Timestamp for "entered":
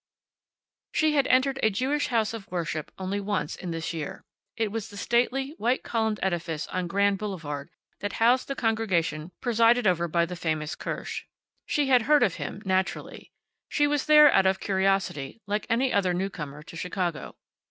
1.27-1.59